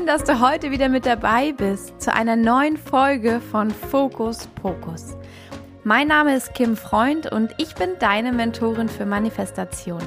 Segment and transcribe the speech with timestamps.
[0.00, 5.14] Schön, dass du heute wieder mit dabei bist zu einer neuen Folge von Fokus Pokus.
[5.84, 10.00] Mein Name ist Kim Freund und ich bin deine Mentorin für Manifestation.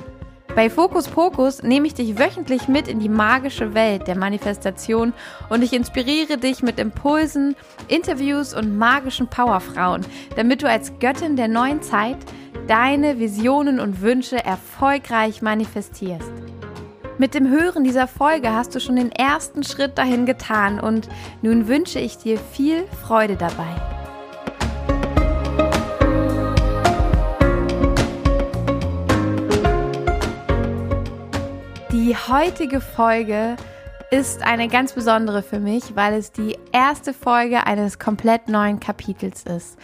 [0.56, 5.14] Bei Fokus Pokus nehme ich dich wöchentlich mit in die magische Welt der Manifestation
[5.50, 7.56] und ich inspiriere dich mit Impulsen,
[7.88, 10.04] Interviews und magischen Powerfrauen,
[10.36, 12.18] damit du als Göttin der neuen Zeit
[12.68, 16.53] deine Visionen und Wünsche erfolgreich manifestierst.
[17.20, 21.08] Mit dem Hören dieser Folge hast du schon den ersten Schritt dahin getan und
[21.44, 23.68] nun wünsche ich dir viel Freude dabei.
[31.92, 33.58] Die heutige Folge
[34.10, 39.44] ist eine ganz besondere für mich, weil es die erste Folge eines komplett neuen Kapitels
[39.44, 39.78] ist.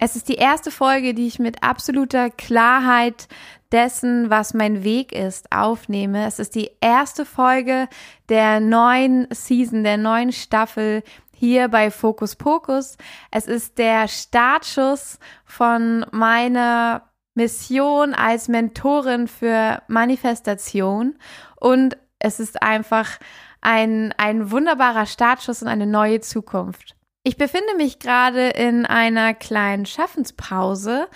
[0.00, 3.26] Es ist die erste Folge, die ich mit absoluter Klarheit
[3.72, 6.26] dessen, was mein Weg ist, aufnehme.
[6.26, 7.88] Es ist die erste Folge
[8.28, 11.02] der neuen Season, der neuen Staffel
[11.32, 12.96] hier bei Focus Pocus.
[13.30, 17.02] Es ist der Startschuss von meiner
[17.34, 21.16] Mission als Mentorin für Manifestation
[21.56, 23.18] und es ist einfach
[23.60, 26.96] ein, ein wunderbarer Startschuss und eine neue Zukunft.
[27.22, 31.08] Ich befinde mich gerade in einer kleinen Schaffenspause.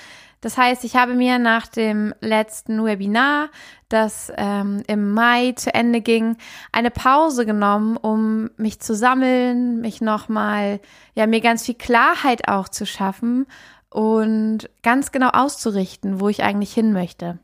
[0.43, 3.48] Das heißt, ich habe mir nach dem letzten Webinar,
[3.89, 6.37] das ähm, im Mai zu Ende ging,
[6.73, 10.81] eine Pause genommen, um mich zu sammeln, mich nochmal,
[11.15, 13.47] ja, mir ganz viel Klarheit auch zu schaffen
[13.89, 17.39] und ganz genau auszurichten, wo ich eigentlich hin möchte.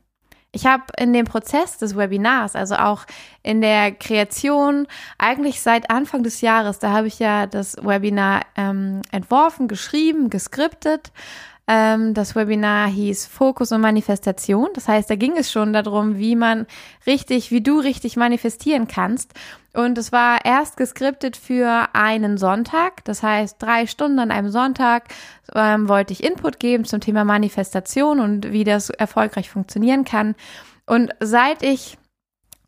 [0.51, 3.05] Ich habe in dem Prozess des Webinars, also auch
[3.43, 9.03] in der Kreation, eigentlich seit Anfang des Jahres, da habe ich ja das Webinar ähm,
[9.11, 11.13] entworfen, geschrieben, geskriptet
[11.69, 14.69] das Webinar hieß Fokus und Manifestation.
[14.73, 16.65] Das heißt, da ging es schon darum, wie man
[17.05, 19.33] richtig, wie du richtig manifestieren kannst.
[19.75, 23.05] Und es war erst geskriptet für einen Sonntag.
[23.05, 25.09] Das heißt, drei Stunden an einem Sonntag
[25.53, 30.33] ähm, wollte ich Input geben zum Thema Manifestation und wie das erfolgreich funktionieren kann.
[30.87, 31.99] Und seit ich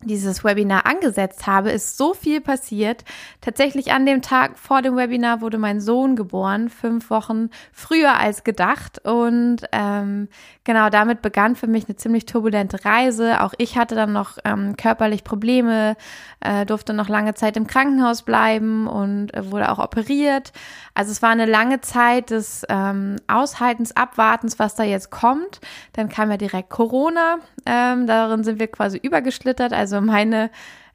[0.02, 3.04] dieses Webinar angesetzt habe, ist so viel passiert.
[3.40, 8.44] Tatsächlich an dem Tag vor dem Webinar wurde mein Sohn geboren, fünf Wochen früher als
[8.44, 9.00] gedacht.
[9.04, 10.28] Und ähm,
[10.64, 13.40] genau damit begann für mich eine ziemlich turbulente Reise.
[13.40, 15.96] Auch ich hatte dann noch ähm, körperlich Probleme,
[16.40, 20.52] äh, durfte noch lange Zeit im Krankenhaus bleiben und äh, wurde auch operiert.
[20.94, 25.60] Also es war eine lange Zeit des ähm, Aushaltens, Abwartens, was da jetzt kommt.
[25.92, 27.36] Dann kam ja direkt Corona.
[27.66, 29.72] Ähm, darin sind wir quasi übergeschlittert.
[29.72, 30.50] Also meine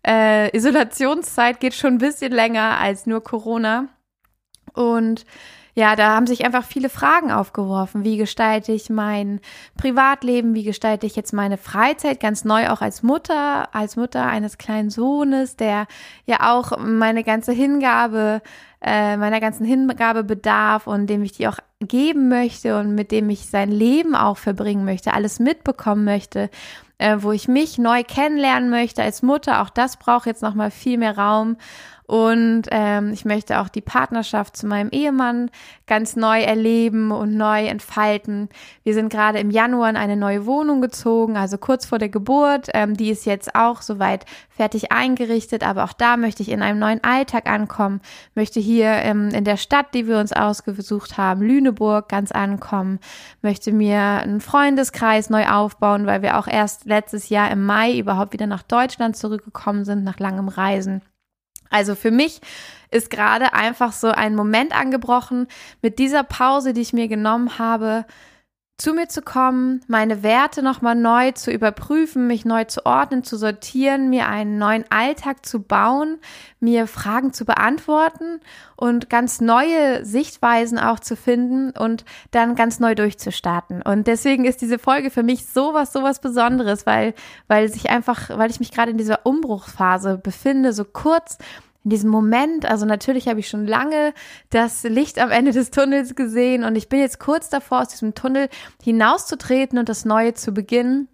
[0.06, 3.88] äh, Isolationszeit geht schon ein bisschen länger als nur Corona.
[4.74, 5.26] Und
[5.78, 8.04] ja, da haben sich einfach viele Fragen aufgeworfen.
[8.04, 9.40] Wie gestalte ich mein
[9.78, 10.56] Privatleben?
[10.56, 12.20] Wie gestalte ich jetzt meine Freizeit?
[12.20, 15.86] Ganz neu auch als Mutter, als Mutter eines kleinen Sohnes, der
[16.26, 18.42] ja auch meine ganze Hingabe,
[18.82, 23.30] äh, meiner ganzen Hingabe bedarf und dem ich die auch geben möchte und mit dem
[23.30, 26.50] ich sein Leben auch verbringen möchte, alles mitbekommen möchte
[26.98, 29.62] äh, wo ich mich neu kennenlernen möchte als Mutter.
[29.62, 31.58] Auch das braucht jetzt nochmal viel mehr Raum.
[32.08, 35.52] Und ähm, ich möchte auch die Partnerschaft zu meinem Ehemann
[35.88, 38.48] ganz neu erleben und neu entfalten.
[38.84, 42.70] Wir sind gerade im Januar in eine neue Wohnung gezogen, also kurz vor der Geburt.
[42.74, 46.80] Ähm, die ist jetzt auch soweit fertig eingerichtet, aber auch da möchte ich in einem
[46.80, 48.00] neuen Alltag ankommen,
[48.36, 53.00] möchte hier ähm, in der Stadt, die wir uns ausgesucht haben, Lüneburg, ganz ankommen,
[53.42, 58.32] möchte mir einen Freundeskreis neu aufbauen, weil wir auch erst letztes Jahr im Mai überhaupt
[58.32, 61.02] wieder nach Deutschland zurückgekommen sind, nach langem Reisen.
[61.70, 62.42] Also für mich
[62.92, 65.48] ist gerade einfach so ein Moment angebrochen.
[65.82, 68.06] Mit dieser Pause, die ich mir genommen habe,
[68.78, 73.36] zu mir zu kommen, meine Werte nochmal neu zu überprüfen, mich neu zu ordnen, zu
[73.36, 76.20] sortieren, mir einen neuen Alltag zu bauen,
[76.60, 78.40] mir Fragen zu beantworten
[78.76, 83.82] und ganz neue Sichtweisen auch zu finden und dann ganz neu durchzustarten.
[83.82, 87.16] Und deswegen ist diese Folge für mich sowas, sowas Besonderes, weil,
[87.48, 91.40] weil sich einfach, weil ich mich gerade in dieser Umbruchphase befinde, so kurz
[91.88, 94.14] in diesem Moment, also natürlich habe ich schon lange
[94.50, 98.14] das Licht am Ende des Tunnels gesehen und ich bin jetzt kurz davor, aus diesem
[98.14, 98.50] Tunnel
[98.84, 101.08] hinauszutreten und das Neue zu beginnen.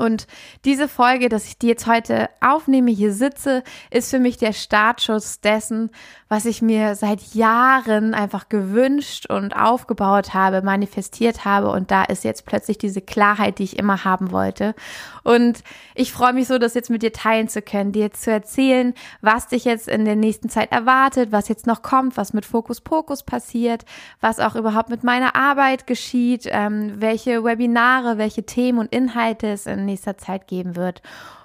[0.00, 0.26] Und
[0.64, 5.42] diese Folge, dass ich die jetzt heute aufnehme, hier sitze, ist für mich der Startschuss
[5.42, 5.90] dessen,
[6.30, 11.70] was ich mir seit Jahren einfach gewünscht und aufgebaut habe, manifestiert habe.
[11.70, 14.74] Und da ist jetzt plötzlich diese Klarheit, die ich immer haben wollte.
[15.22, 15.62] Und
[15.94, 18.94] ich freue mich so, das jetzt mit dir teilen zu können, dir jetzt zu erzählen,
[19.20, 22.80] was dich jetzt in der nächsten Zeit erwartet, was jetzt noch kommt, was mit Fokus
[22.80, 23.84] Pokus passiert,
[24.22, 29.66] was auch überhaupt mit meiner Arbeit geschieht, ähm, welche Webinare, welche Themen und Inhalte es
[29.66, 31.02] in nächster Zeit geben wird.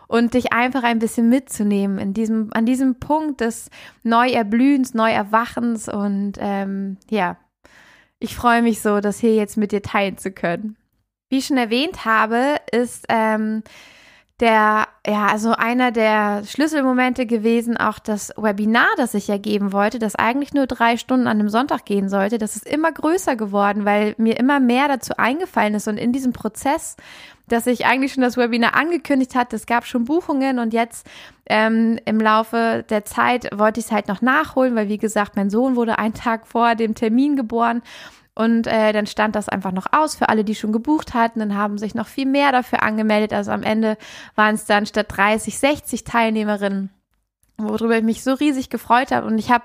[0.08, 3.72] und dich einfach ein bisschen mitzunehmen in diesem, an diesem Punkt des
[4.04, 7.38] Neuerblühens, Neuerwachens und ähm, ja,
[8.20, 10.78] ich freue mich so, das hier jetzt mit dir teilen zu können.
[11.30, 13.64] Wie ich schon erwähnt habe, ist ähm,
[14.40, 19.98] der, ja, also einer der Schlüsselmomente gewesen, auch das Webinar, das ich ja geben wollte,
[19.98, 23.86] das eigentlich nur drei Stunden an einem Sonntag gehen sollte, das ist immer größer geworden,
[23.86, 26.98] weil mir immer mehr dazu eingefallen ist und in diesem Prozess,
[27.48, 31.08] dass ich eigentlich schon das Webinar angekündigt hatte, es gab schon Buchungen und jetzt
[31.48, 35.50] ähm, im Laufe der Zeit wollte ich es halt noch nachholen, weil wie gesagt, mein
[35.50, 37.82] Sohn wurde einen Tag vor dem Termin geboren
[38.34, 41.40] und äh, dann stand das einfach noch aus für alle, die schon gebucht hatten.
[41.40, 43.32] Dann haben sich noch viel mehr dafür angemeldet.
[43.32, 43.98] Also am Ende
[44.36, 46.90] waren es dann statt 30, 60 Teilnehmerinnen
[47.58, 49.28] worüber ich mich so riesig gefreut habe.
[49.28, 49.64] Und ich habe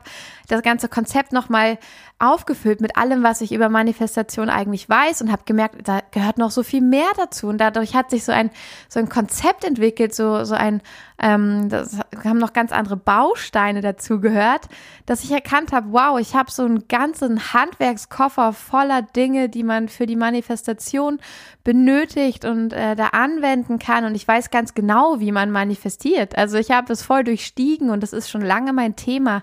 [0.49, 1.79] das ganze Konzept nochmal
[2.21, 6.51] aufgefüllt mit allem, was ich über Manifestation eigentlich weiß und habe gemerkt, da gehört noch
[6.51, 7.49] so viel mehr dazu.
[7.49, 8.51] Und dadurch hat sich so ein,
[8.89, 10.83] so ein Konzept entwickelt, so, so ein,
[11.19, 14.69] ähm, das haben noch ganz andere Bausteine dazu gehört,
[15.07, 19.89] dass ich erkannt habe, wow, ich habe so einen ganzen Handwerkskoffer voller Dinge, die man
[19.89, 21.21] für die Manifestation
[21.65, 24.05] benötigt und äh, da anwenden kann.
[24.05, 26.37] Und ich weiß ganz genau, wie man manifestiert.
[26.37, 29.43] Also ich habe es voll durchstiegen und das ist schon lange mein Thema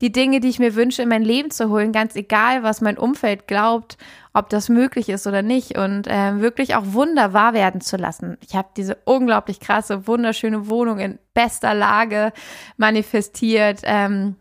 [0.00, 2.98] die Dinge, die ich mir wünsche, in mein Leben zu holen, ganz egal, was mein
[2.98, 3.98] Umfeld glaubt,
[4.32, 8.38] ob das möglich ist oder nicht und äh, wirklich auch Wunder wahr werden zu lassen.
[8.46, 12.32] Ich habe diese unglaublich krasse, wunderschöne Wohnung in bester Lage
[12.76, 13.80] manifestiert.
[13.84, 14.36] Ähm,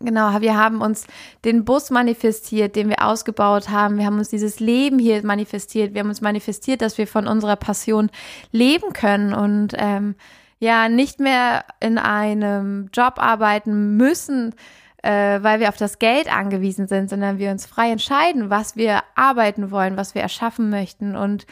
[0.00, 1.06] Genau, wir haben uns
[1.46, 3.96] den Bus manifestiert, den wir ausgebaut haben.
[3.96, 5.94] Wir haben uns dieses Leben hier manifestiert.
[5.94, 8.10] Wir haben uns manifestiert, dass wir von unserer Passion
[8.52, 10.14] leben können und ähm,
[10.58, 14.54] ja nicht mehr in einem Job arbeiten müssen,
[15.02, 19.02] äh, weil wir auf das Geld angewiesen sind, sondern wir uns frei entscheiden, was wir
[19.14, 21.16] arbeiten wollen, was wir erschaffen möchten.
[21.16, 21.46] Und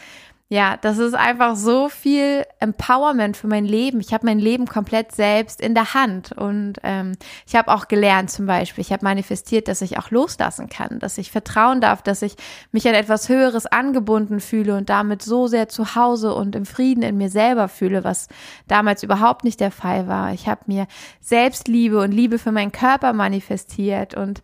[0.48, 3.98] ja, das ist einfach so viel Empowerment für mein Leben.
[3.98, 7.16] Ich habe mein Leben komplett selbst in der Hand und ähm,
[7.48, 11.19] ich habe auch gelernt zum Beispiel, ich habe manifestiert, dass ich auch loslassen kann, dass
[11.19, 12.37] ich vertrauen darf, dass ich
[12.70, 17.02] mich an etwas Höheres angebunden fühle und damit so sehr zu Hause und im Frieden
[17.02, 18.28] in mir selber fühle, was
[18.69, 20.32] damals überhaupt nicht der Fall war.
[20.32, 20.87] Ich habe mir
[21.20, 24.42] Selbstliebe und Liebe für meinen Körper manifestiert und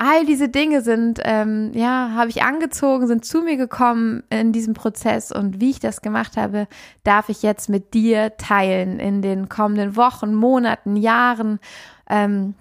[0.00, 4.72] all diese Dinge sind, ähm, ja, habe ich angezogen, sind zu mir gekommen in diesem
[4.72, 6.68] Prozess und wie ich das gemacht habe,
[7.04, 11.60] darf ich jetzt mit dir teilen in den kommenden Wochen, Monaten, Jahren.
[12.08, 12.54] Ähm,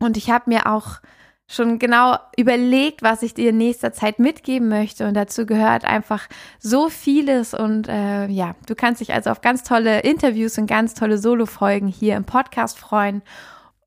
[0.00, 1.00] und ich habe mir auch
[1.46, 5.06] schon genau überlegt, was ich dir in nächster Zeit mitgeben möchte.
[5.06, 6.26] Und dazu gehört einfach
[6.58, 7.54] so vieles.
[7.54, 11.86] Und äh, ja, du kannst dich also auf ganz tolle Interviews und ganz tolle Solo-Folgen
[11.86, 13.22] hier im Podcast freuen.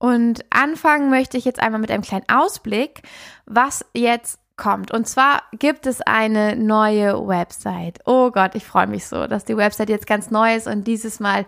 [0.04, 3.04] Und anfangen möchte ich jetzt einmal mit einem kleinen Ausblick,
[3.46, 4.92] was jetzt kommt.
[4.92, 8.00] Und zwar gibt es eine neue Website.
[8.06, 11.22] Oh Gott, ich freue mich so, dass die Website jetzt ganz neu ist und dieses
[11.22, 11.46] Mal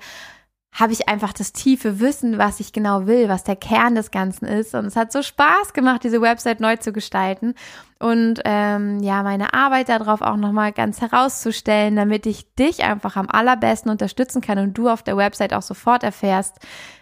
[0.75, 4.45] habe ich einfach das tiefe Wissen, was ich genau will, was der Kern des Ganzen
[4.45, 4.75] ist.
[4.75, 7.55] Und es hat so Spaß gemacht, diese Website neu zu gestalten
[7.97, 13.29] und ähm, ja, meine Arbeit darauf auch nochmal ganz herauszustellen, damit ich dich einfach am
[13.29, 16.57] allerbesten unterstützen kann und du auf der Website auch sofort erfährst,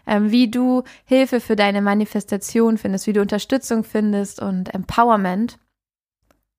[0.06, 5.58] ähm, wie du Hilfe für deine Manifestation findest, wie du Unterstützung findest und Empowerment.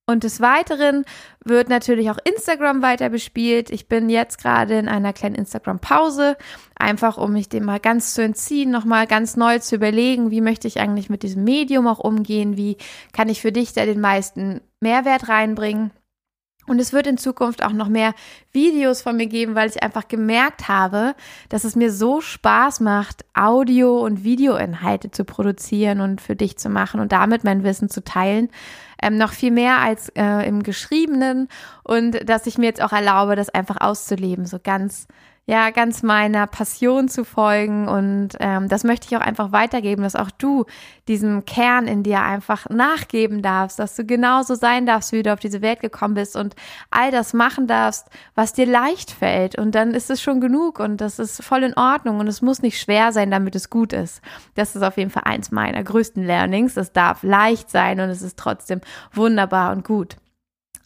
[0.07, 1.05] Und des Weiteren
[1.45, 3.71] wird natürlich auch Instagram weiter bespielt.
[3.71, 6.37] Ich bin jetzt gerade in einer kleinen Instagram-Pause,
[6.75, 10.69] einfach um mich dem mal ganz zu entziehen, nochmal ganz neu zu überlegen, wie möchte
[10.69, 12.77] ich eigentlich mit diesem Medium auch umgehen, wie
[13.13, 15.91] kann ich für dich da den meisten Mehrwert reinbringen.
[16.67, 18.15] Und es wird in Zukunft auch noch mehr
[18.53, 21.15] Videos von mir geben, weil ich einfach gemerkt habe,
[21.51, 26.71] dass es mir so Spaß macht, Audio- und Videoinhalte zu produzieren und für dich zu
[26.71, 28.49] machen und damit mein Wissen zu teilen.
[29.05, 31.49] Ähm, noch viel mehr als äh, im Geschriebenen
[31.83, 35.07] und dass ich mir jetzt auch erlaube, das einfach auszuleben, so ganz
[35.47, 40.17] ja ganz meiner Passion zu folgen und ähm, das möchte ich auch einfach weitergeben, dass
[40.17, 40.65] auch du
[41.07, 45.41] diesem Kern in dir einfach nachgeben darfst, dass du genauso sein darfst, wie du auf
[45.41, 46.57] diese Welt gekommen bist und
[46.91, 51.03] all das machen darfst, was dir leicht fällt und dann ist es schon genug und
[51.03, 54.23] das ist voll in Ordnung und es muss nicht schwer sein, damit es gut ist.
[54.55, 56.77] Das ist auf jeden Fall eins meiner größten Learnings.
[56.77, 58.81] Es darf leicht sein und es ist trotzdem
[59.13, 60.17] wunderbar und gut.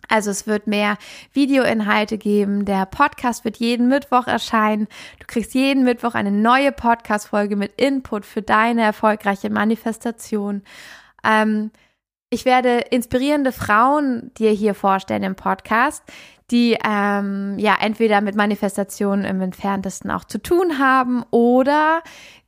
[0.09, 0.97] Also es wird mehr
[1.33, 2.65] Videoinhalte geben.
[2.65, 4.89] Der Podcast wird jeden Mittwoch erscheinen.
[5.19, 10.63] Du kriegst jeden Mittwoch eine neue Podcast-Folge mit Input für deine erfolgreiche Manifestation.
[11.23, 11.71] Ähm,
[12.31, 16.03] ich werde inspirierende Frauen dir hier vorstellen im Podcast,
[16.51, 22.03] die ähm, ja entweder mit Manifestationen im entferntesten auch zu tun haben oder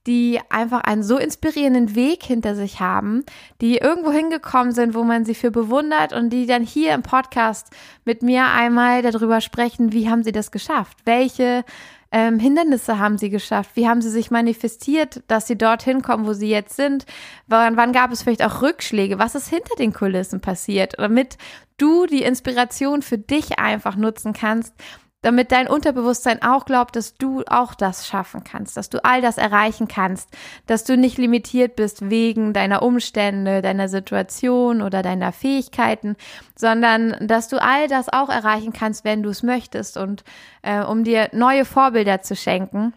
[0.07, 3.25] die einfach einen so inspirierenden Weg hinter sich haben,
[3.61, 7.69] die irgendwo hingekommen sind, wo man sie für bewundert und die dann hier im Podcast
[8.07, 10.97] mit mir einmal darüber sprechen, wie haben sie das geschafft?
[11.05, 11.65] Welche
[12.13, 13.71] ähm, Hindernisse haben sie geschafft?
[13.75, 17.07] Wie haben sie sich manifestiert, dass sie dorthin kommen, wo sie jetzt sind?
[17.47, 19.19] Wann, wann gab es vielleicht auch Rückschläge?
[19.19, 20.95] Was ist hinter den Kulissen passiert?
[20.99, 21.39] Damit
[21.77, 24.75] du die Inspiration für dich einfach nutzen kannst,
[25.23, 29.39] damit dein Unterbewusstsein auch glaubt, dass du auch das schaffen kannst, dass du all das
[29.39, 30.31] erreichen kannst,
[30.67, 36.17] dass du nicht limitiert bist wegen deiner Umstände, deiner Situation oder deiner Fähigkeiten,
[36.57, 40.25] sondern dass du all das auch erreichen kannst, wenn du es möchtest und
[40.63, 42.95] äh, um dir neue Vorbilder zu schenken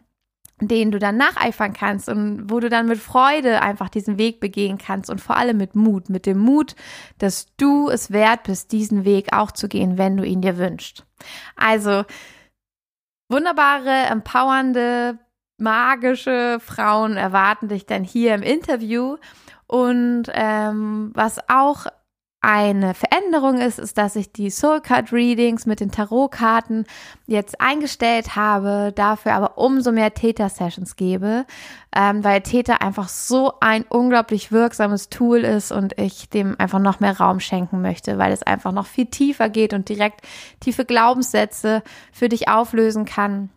[0.68, 4.78] denen du dann nacheifern kannst und wo du dann mit Freude einfach diesen Weg begehen
[4.78, 6.76] kannst und vor allem mit Mut, mit dem Mut,
[7.18, 11.06] dass du es wert bist, diesen Weg auch zu gehen, wenn du ihn dir wünschst.
[11.56, 12.04] Also
[13.30, 15.20] wunderbare, empowernde,
[15.58, 19.18] magische Frauen erwarten dich dann hier im Interview
[19.68, 21.88] und ähm, was auch
[22.44, 26.86] eine Veränderung ist, ist, dass ich die Soul Card Readings mit den Tarotkarten
[27.26, 31.46] jetzt eingestellt habe, dafür aber umso mehr Theta Sessions gebe,
[31.96, 37.00] ähm, weil Theta einfach so ein unglaublich wirksames Tool ist und ich dem einfach noch
[37.00, 40.22] mehr Raum schenken möchte, weil es einfach noch viel tiefer geht und direkt
[40.60, 41.82] tiefe Glaubenssätze
[42.12, 43.52] für dich auflösen kann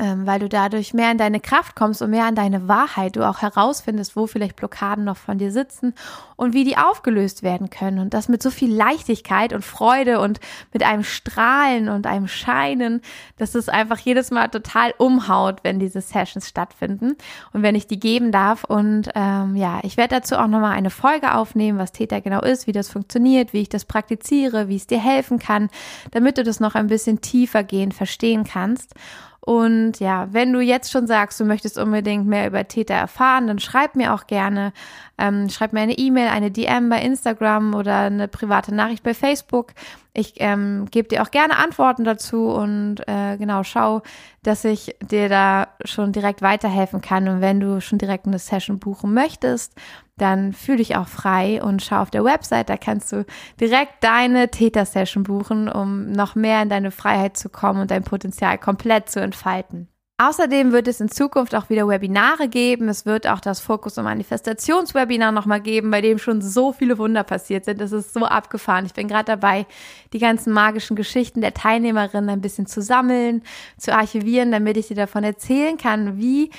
[0.00, 3.28] ähm, weil du dadurch mehr in deine Kraft kommst und mehr an deine Wahrheit, du
[3.28, 5.94] auch herausfindest, wo vielleicht Blockaden noch von dir sitzen
[6.36, 7.98] und wie die aufgelöst werden können.
[7.98, 10.40] Und das mit so viel Leichtigkeit und Freude und
[10.72, 13.02] mit einem Strahlen und einem Scheinen,
[13.36, 17.16] dass es einfach jedes Mal total umhaut, wenn diese Sessions stattfinden
[17.52, 18.64] und wenn ich die geben darf.
[18.64, 22.66] Und ähm, ja, ich werde dazu auch nochmal eine Folge aufnehmen, was Täter genau ist,
[22.66, 25.68] wie das funktioniert, wie ich das praktiziere, wie es dir helfen kann,
[26.12, 28.94] damit du das noch ein bisschen tiefer gehen verstehen kannst.
[29.40, 33.58] Und ja, wenn du jetzt schon sagst, du möchtest unbedingt mehr über Täter erfahren, dann
[33.58, 34.72] schreib mir auch gerne,
[35.16, 39.72] ähm, schreib mir eine E-Mail, eine DM bei Instagram oder eine private Nachricht bei Facebook.
[40.12, 44.02] Ich ähm, gebe dir auch gerne Antworten dazu und äh, genau schau,
[44.42, 47.26] dass ich dir da schon direkt weiterhelfen kann.
[47.26, 49.74] Und wenn du schon direkt eine Session buchen möchtest,
[50.20, 53.24] dann fühl dich auch frei und schau auf der Website, da kannst du
[53.60, 58.58] direkt deine Täter-Session buchen, um noch mehr in deine Freiheit zu kommen und dein Potenzial
[58.58, 59.88] komplett zu entfalten.
[60.22, 62.90] Außerdem wird es in Zukunft auch wieder Webinare geben.
[62.90, 67.24] Es wird auch das Fokus- und Manifestationswebinar nochmal geben, bei dem schon so viele Wunder
[67.24, 67.80] passiert sind.
[67.80, 68.84] Das ist so abgefahren.
[68.84, 69.64] Ich bin gerade dabei,
[70.12, 73.42] die ganzen magischen Geschichten der Teilnehmerinnen ein bisschen zu sammeln,
[73.78, 76.50] zu archivieren, damit ich dir davon erzählen kann, wie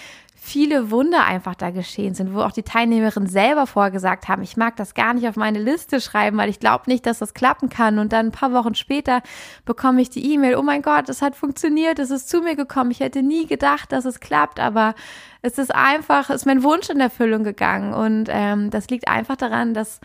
[0.44, 4.76] viele Wunder einfach da geschehen sind, wo auch die Teilnehmerinnen selber vorgesagt haben, ich mag
[4.76, 8.00] das gar nicht auf meine Liste schreiben, weil ich glaube nicht, dass das klappen kann.
[8.00, 9.22] Und dann ein paar Wochen später
[9.66, 12.90] bekomme ich die E-Mail, oh mein Gott, es hat funktioniert, es ist zu mir gekommen.
[12.90, 14.96] Ich hätte nie gedacht, dass es klappt, aber
[15.44, 17.94] es ist einfach, ist mein Wunsch in Erfüllung gegangen.
[17.94, 20.00] Und ähm, das liegt einfach daran, dass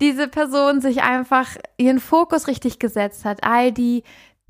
[0.00, 3.44] diese Person sich einfach ihren Fokus richtig gesetzt hat.
[3.44, 4.02] All die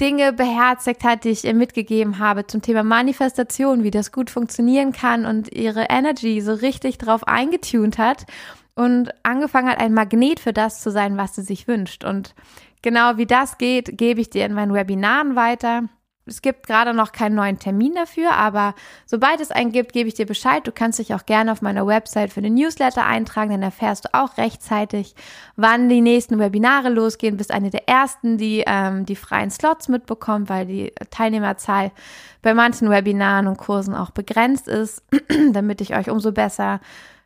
[0.02, 4.90] Dinge beherzigt hat, die ich ihr mitgegeben habe zum Thema Manifestation, wie das gut funktionieren
[4.90, 8.26] kann und ihre Energy so richtig drauf eingetunt hat
[8.74, 12.02] und angefangen hat, ein Magnet für das zu sein, was sie sich wünscht.
[12.02, 12.34] Und
[12.82, 15.84] genau wie das geht, gebe ich dir in meinen Webinaren weiter.
[16.24, 18.74] Es gibt gerade noch keinen neuen Termin dafür, aber
[19.06, 20.64] sobald es einen gibt, gebe ich dir Bescheid.
[20.64, 24.08] Du kannst dich auch gerne auf meiner Website für den Newsletter eintragen, dann erfährst du
[24.12, 25.16] auch rechtzeitig,
[25.56, 27.36] wann die nächsten Webinare losgehen.
[27.36, 31.90] Bist eine der ersten, die ähm, die freien Slots mitbekommt, weil die Teilnehmerzahl
[32.40, 35.02] bei manchen Webinaren und Kursen auch begrenzt ist,
[35.52, 36.80] damit ich euch umso besser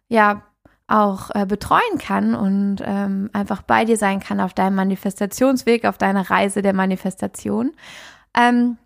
[0.08, 0.42] ja
[0.88, 5.98] auch äh, betreuen kann und ähm, einfach bei dir sein kann auf deinem Manifestationsweg, auf
[5.98, 7.72] deiner Reise der Manifestation.
[8.36, 8.78] Ähm,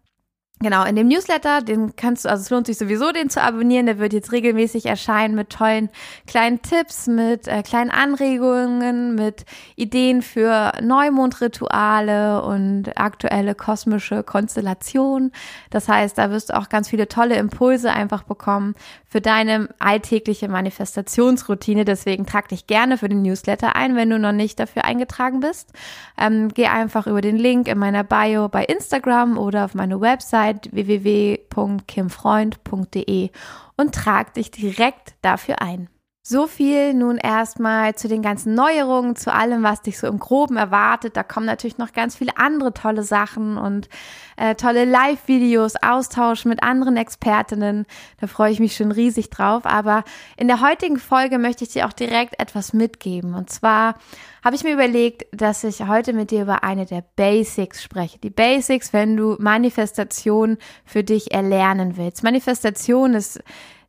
[0.63, 3.87] Genau, in dem Newsletter, den kannst du, also es lohnt sich sowieso, den zu abonnieren.
[3.87, 5.89] Der wird jetzt regelmäßig erscheinen mit tollen
[6.27, 15.33] kleinen Tipps, mit äh, kleinen Anregungen, mit Ideen für Neumondrituale und aktuelle kosmische Konstellationen.
[15.71, 18.75] Das heißt, da wirst du auch ganz viele tolle Impulse einfach bekommen
[19.07, 21.87] für deine alltägliche Manifestationsroutine.
[21.87, 25.73] Deswegen trag dich gerne für den Newsletter ein, wenn du noch nicht dafür eingetragen bist.
[26.19, 30.50] Ähm, geh einfach über den Link in meiner Bio bei Instagram oder auf meine Website
[30.51, 33.31] Website www.kimfreund.de
[33.77, 35.89] und trag dich direkt dafür ein.
[36.31, 40.57] So viel nun erstmal zu den ganzen Neuerungen, zu allem, was dich so im Groben
[40.57, 41.17] erwartet.
[41.17, 43.89] Da kommen natürlich noch ganz viele andere tolle Sachen und
[44.37, 47.85] äh, tolle Live-Videos, Austausch mit anderen Expertinnen.
[48.21, 49.67] Da freue ich mich schon riesig drauf.
[49.67, 50.05] Aber
[50.37, 53.35] in der heutigen Folge möchte ich dir auch direkt etwas mitgeben.
[53.35, 53.97] Und zwar
[54.45, 58.21] habe ich mir überlegt, dass ich heute mit dir über eine der Basics spreche.
[58.21, 62.23] Die Basics, wenn du Manifestation für dich erlernen willst.
[62.23, 63.43] Manifestation ist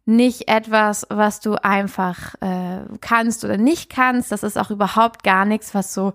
[0.05, 4.31] nicht etwas, was du einfach äh, kannst oder nicht kannst.
[4.31, 6.13] Das ist auch überhaupt gar nichts, was so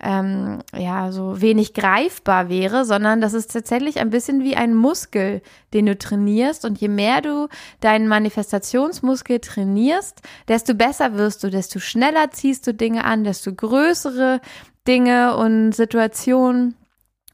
[0.00, 5.42] ähm, ja so wenig greifbar wäre, sondern das ist tatsächlich ein bisschen wie ein Muskel,
[5.74, 6.64] den du trainierst.
[6.64, 7.48] Und je mehr du
[7.80, 14.40] deinen Manifestationsmuskel trainierst, desto besser wirst du, desto schneller ziehst du Dinge an, desto größere
[14.86, 16.76] Dinge und Situationen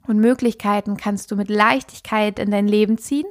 [0.06, 3.26] und Möglichkeiten kannst du mit Leichtigkeit in dein Leben ziehen.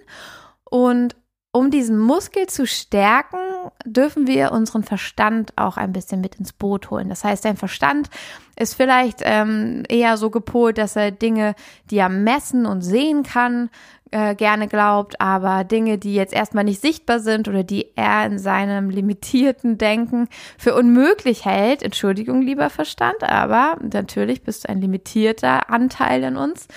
[0.63, 1.15] Und
[1.53, 3.38] um diesen Muskel zu stärken,
[3.86, 7.10] dürfen wir unseren Verstand auch ein bisschen mit ins Boot holen.
[7.10, 8.10] Das heißt, dein Verstand
[8.57, 11.53] ist vielleicht ähm, eher so gepolt, dass er Dinge,
[11.91, 13.69] die er messen und sehen kann,
[14.10, 18.39] äh, gerne glaubt, aber Dinge, die jetzt erstmal nicht sichtbar sind oder die er in
[18.39, 25.69] seinem limitierten Denken für unmöglich hält, Entschuldigung, lieber Verstand, aber natürlich bist du ein limitierter
[25.69, 26.67] Anteil in uns,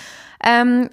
[0.44, 0.90] ähm,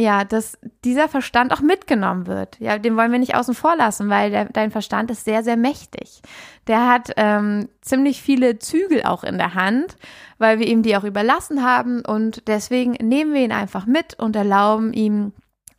[0.00, 2.58] ja, dass dieser Verstand auch mitgenommen wird.
[2.58, 5.56] Ja, den wollen wir nicht außen vor lassen, weil der, dein Verstand ist sehr, sehr
[5.56, 6.22] mächtig.
[6.66, 9.96] Der hat ähm, ziemlich viele Zügel auch in der Hand,
[10.38, 14.36] weil wir ihm die auch überlassen haben und deswegen nehmen wir ihn einfach mit und
[14.36, 15.32] erlauben ihm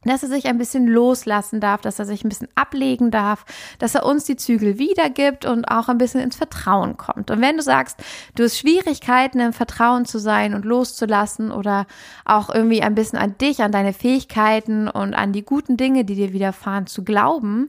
[0.03, 3.45] dass er sich ein bisschen loslassen darf, dass er sich ein bisschen ablegen darf,
[3.79, 7.29] dass er uns die Zügel wiedergibt und auch ein bisschen ins Vertrauen kommt.
[7.29, 7.99] Und wenn du sagst,
[8.35, 11.85] du hast Schwierigkeiten im Vertrauen zu sein und loszulassen oder
[12.25, 16.15] auch irgendwie ein bisschen an dich, an deine Fähigkeiten und an die guten Dinge, die
[16.15, 17.67] dir widerfahren, zu glauben,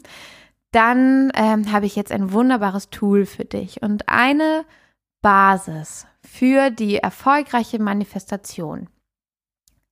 [0.73, 4.65] dann ähm, habe ich jetzt ein wunderbares Tool für dich und eine
[5.21, 8.89] Basis für die erfolgreiche Manifestation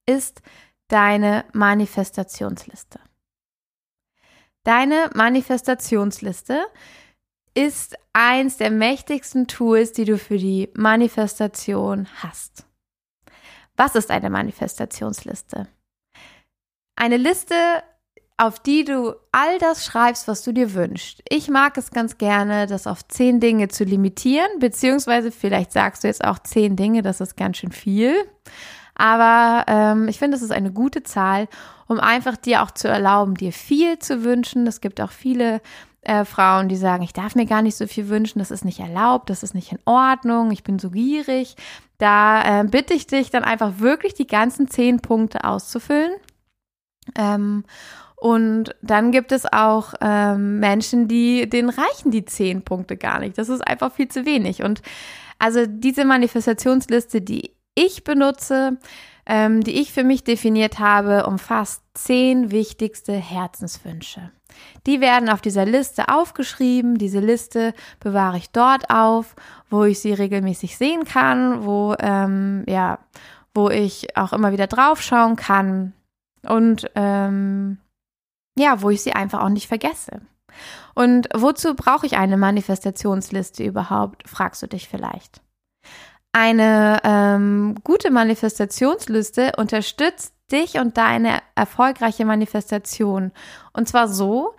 [0.07, 0.43] ist
[0.91, 3.01] deine Manifestationsliste.
[4.65, 6.67] Deine Manifestationsliste
[7.55, 12.67] ist eins der mächtigsten Tools, die du für die Manifestation hast.
[13.77, 15.69] Was ist eine Manifestationsliste?
[16.97, 17.55] Eine Liste,
[18.37, 21.23] auf die du all das schreibst, was du dir wünschst.
[21.29, 26.09] Ich mag es ganz gerne, das auf zehn Dinge zu limitieren, beziehungsweise vielleicht sagst du
[26.09, 28.15] jetzt auch zehn Dinge, das ist ganz schön viel.
[29.01, 31.49] Aber ähm, ich finde, es ist eine gute Zahl,
[31.89, 34.67] um einfach dir auch zu erlauben, dir viel zu wünschen.
[34.67, 35.63] Es gibt auch viele
[36.03, 38.79] äh, Frauen, die sagen, ich darf mir gar nicht so viel wünschen, das ist nicht
[38.79, 41.57] erlaubt, das ist nicht in Ordnung, ich bin so gierig.
[41.97, 46.13] Da äh, bitte ich dich dann einfach wirklich die ganzen zehn Punkte auszufüllen.
[47.17, 47.65] Ähm,
[48.17, 53.39] und dann gibt es auch ähm, Menschen, die denen reichen die zehn Punkte gar nicht.
[53.39, 54.63] Das ist einfach viel zu wenig.
[54.63, 54.83] Und
[55.39, 57.55] also diese Manifestationsliste, die
[57.87, 58.79] ich benutze,
[59.27, 64.31] ähm, die ich für mich definiert habe, umfasst zehn wichtigste Herzenswünsche.
[64.87, 66.99] Die werden auf dieser Liste aufgeschrieben.
[66.99, 69.37] Diese Liste bewahre ich dort auf,
[69.69, 72.99] wo ich sie regelmäßig sehen kann, wo ähm, ja,
[73.55, 75.93] wo ich auch immer wieder draufschauen kann
[76.47, 77.79] und ähm,
[78.59, 80.21] ja, wo ich sie einfach auch nicht vergesse.
[80.95, 85.41] Und wozu brauche ich eine Manifestationsliste überhaupt, fragst du dich vielleicht.
[86.33, 93.33] Eine ähm, gute Manifestationsliste unterstützt dich und deine erfolgreiche Manifestation.
[93.73, 94.55] Und zwar so,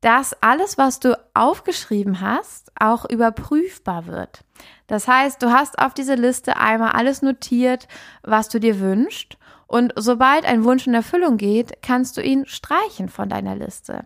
[0.00, 4.44] dass alles, was du aufgeschrieben hast, auch überprüfbar wird.
[4.86, 7.88] Das heißt, du hast auf diese Liste einmal alles notiert,
[8.22, 9.36] was du dir wünschst.
[9.66, 14.04] Und sobald ein Wunsch in Erfüllung geht, kannst du ihn streichen von deiner Liste.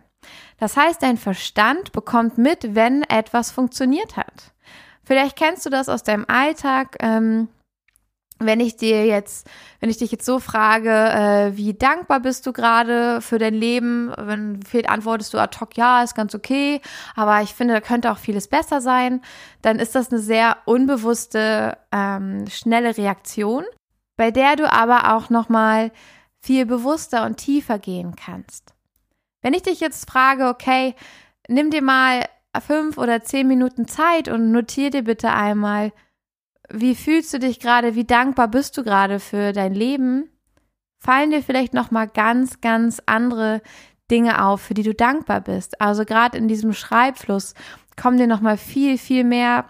[0.57, 4.53] Das heißt, dein Verstand bekommt mit, wenn etwas funktioniert hat.
[5.03, 6.97] Vielleicht kennst du das aus deinem Alltag.
[6.99, 7.49] Ähm,
[8.45, 9.47] wenn ich dir jetzt,
[9.79, 14.11] wenn ich dich jetzt so frage, äh, wie dankbar bist du gerade für dein Leben,
[14.17, 16.81] wenn fehlt, antwortest du ad hoc, ja, ist ganz okay,
[17.15, 19.21] aber ich finde, da könnte auch vieles besser sein,
[19.61, 23.63] dann ist das eine sehr unbewusste, ähm, schnelle Reaktion,
[24.17, 25.91] bei der du aber auch nochmal
[26.43, 28.73] viel bewusster und tiefer gehen kannst.
[29.41, 30.95] Wenn ich dich jetzt frage, okay,
[31.47, 32.25] nimm dir mal
[32.59, 35.93] fünf oder zehn Minuten Zeit und notier dir bitte einmal,
[36.69, 40.29] wie fühlst du dich gerade, wie dankbar bist du gerade für dein Leben?
[40.99, 43.61] Fallen dir vielleicht noch mal ganz, ganz andere
[44.09, 45.81] Dinge auf, für die du dankbar bist.
[45.81, 47.55] Also gerade in diesem Schreibfluss
[47.99, 49.65] kommen dir noch mal viel, viel mehr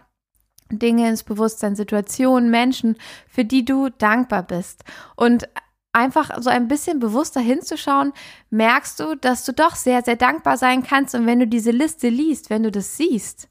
[0.69, 4.83] Dinge ins Bewusstsein, Situationen, Menschen, für die du dankbar bist.
[5.15, 5.47] Und
[5.93, 8.13] einfach so ein bisschen bewusster hinzuschauen,
[8.49, 11.15] merkst du, dass du doch sehr, sehr dankbar sein kannst.
[11.15, 13.49] Und wenn du diese Liste liest, wenn du das siehst,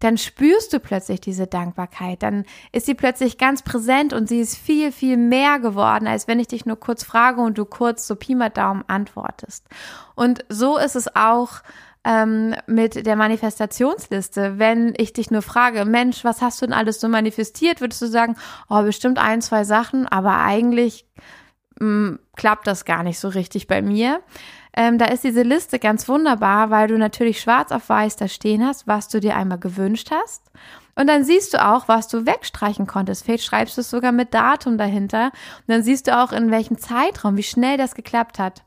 [0.00, 2.22] dann spürst du plötzlich diese Dankbarkeit.
[2.22, 6.40] Dann ist sie plötzlich ganz präsent und sie ist viel, viel mehr geworden, als wenn
[6.40, 9.66] ich dich nur kurz frage und du kurz so Pi mal Daumen antwortest.
[10.14, 11.60] Und so ist es auch
[12.04, 14.58] ähm, mit der Manifestationsliste.
[14.58, 18.06] Wenn ich dich nur frage, Mensch, was hast du denn alles so manifestiert, würdest du
[18.06, 18.36] sagen,
[18.70, 21.06] oh, bestimmt ein, zwei Sachen, aber eigentlich
[21.80, 24.20] mh, klappt das gar nicht so richtig bei mir.
[24.76, 28.64] ähm, da ist diese Liste ganz wunderbar, weil du natürlich schwarz auf weiß da stehen
[28.64, 30.50] hast, was du dir einmal gewünscht hast.
[30.94, 33.24] Und dann siehst du auch, was du wegstreichen konntest.
[33.24, 35.26] Vielleicht schreibst du es sogar mit Datum dahinter.
[35.26, 38.64] Und dann siehst du auch, in welchem Zeitraum, wie schnell das geklappt hat.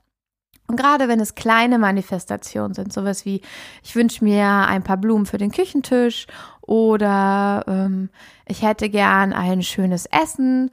[0.67, 3.41] Und gerade wenn es kleine Manifestationen sind, sowas wie,
[3.83, 6.25] ich wünsche mir ein paar Blumen für den Küchentisch
[6.61, 8.09] oder ähm,
[8.47, 10.71] ich hätte gern ein schönes Essen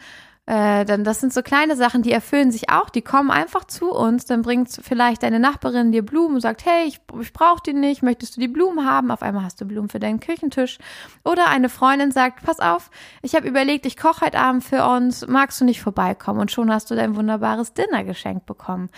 [0.51, 3.93] äh, dann das sind so kleine Sachen, die erfüllen sich auch, die kommen einfach zu
[3.93, 4.25] uns.
[4.27, 8.03] Dann bringt vielleicht deine Nachbarin dir Blumen und sagt, hey, ich, ich brauche die nicht,
[8.03, 9.13] möchtest du die Blumen haben?
[9.13, 10.79] Auf einmal hast du Blumen für deinen Küchentisch.
[11.23, 12.91] Oder eine Freundin sagt, pass auf,
[13.23, 16.41] ich habe überlegt, ich koche heute Abend für uns, magst du nicht vorbeikommen?
[16.41, 18.91] Und schon hast du dein wunderbares Dinner geschenkt bekommen.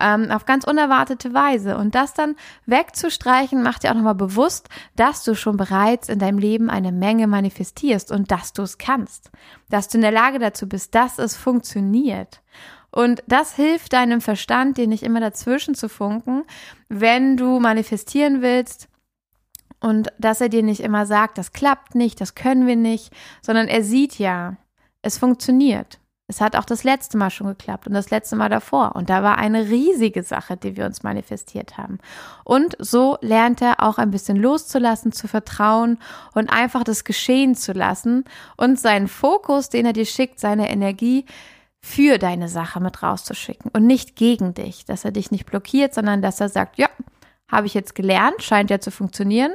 [0.00, 1.76] Ähm, auf ganz unerwartete Weise.
[1.76, 6.38] Und das dann wegzustreichen, macht dir auch nochmal bewusst, dass du schon bereits in deinem
[6.38, 9.32] Leben eine Menge manifestierst und dass du es kannst.
[9.70, 12.42] Dass du in der Lage dazu bist, dass es funktioniert.
[12.90, 16.42] Und das hilft deinem Verstand, dir nicht immer dazwischen zu funken,
[16.88, 18.88] wenn du manifestieren willst
[19.80, 23.68] und dass er dir nicht immer sagt, das klappt nicht, das können wir nicht, sondern
[23.68, 24.56] er sieht ja,
[25.00, 25.99] es funktioniert.
[26.30, 28.94] Es hat auch das letzte Mal schon geklappt und das letzte Mal davor.
[28.94, 31.98] Und da war eine riesige Sache, die wir uns manifestiert haben.
[32.44, 35.98] Und so lernt er auch ein bisschen loszulassen, zu vertrauen
[36.32, 38.24] und einfach das geschehen zu lassen
[38.56, 41.26] und seinen Fokus, den er dir schickt, seine Energie
[41.80, 46.22] für deine Sache mit rauszuschicken und nicht gegen dich, dass er dich nicht blockiert, sondern
[46.22, 46.88] dass er sagt, ja,
[47.50, 49.52] habe ich jetzt gelernt, scheint ja zu funktionieren.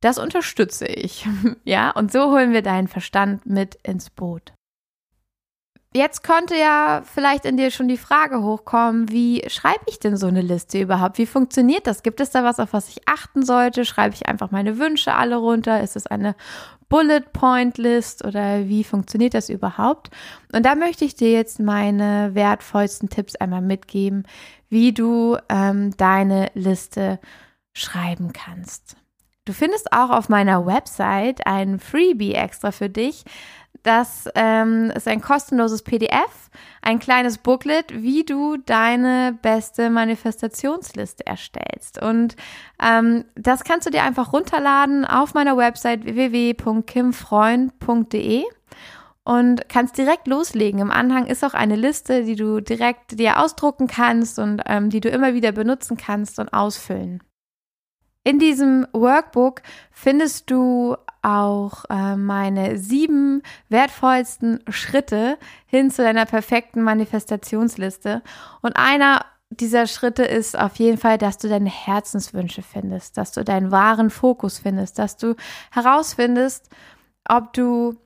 [0.00, 1.28] Das unterstütze ich.
[1.64, 4.52] Ja, und so holen wir deinen Verstand mit ins Boot.
[5.92, 10.28] Jetzt konnte ja vielleicht in dir schon die Frage hochkommen, wie schreibe ich denn so
[10.28, 11.18] eine Liste überhaupt?
[11.18, 12.04] Wie funktioniert das?
[12.04, 13.84] Gibt es da was, auf was ich achten sollte?
[13.84, 15.82] Schreibe ich einfach meine Wünsche alle runter?
[15.82, 16.36] Ist es eine
[16.88, 20.10] Bullet Point List oder wie funktioniert das überhaupt?
[20.52, 24.28] Und da möchte ich dir jetzt meine wertvollsten Tipps einmal mitgeben,
[24.68, 27.18] wie du ähm, deine Liste
[27.72, 28.96] schreiben kannst.
[29.44, 33.24] Du findest auch auf meiner Website ein Freebie extra für dich.
[33.82, 36.50] Das ähm, ist ein kostenloses PDF,
[36.82, 42.02] ein kleines Booklet, wie du deine beste Manifestationsliste erstellst.
[42.02, 42.36] Und
[42.82, 48.44] ähm, das kannst du dir einfach runterladen auf meiner Website www.kimfreund.de
[49.24, 50.80] und kannst direkt loslegen.
[50.80, 55.00] Im Anhang ist auch eine Liste, die du direkt dir ausdrucken kannst und ähm, die
[55.00, 57.22] du immer wieder benutzen kannst und ausfüllen.
[58.24, 66.82] In diesem Workbook findest du auch äh, meine sieben wertvollsten Schritte hin zu deiner perfekten
[66.82, 68.22] Manifestationsliste.
[68.62, 73.44] Und einer dieser Schritte ist auf jeden Fall, dass du deine Herzenswünsche findest, dass du
[73.44, 75.34] deinen wahren Fokus findest, dass du
[75.72, 76.68] herausfindest,
[77.28, 77.96] ob du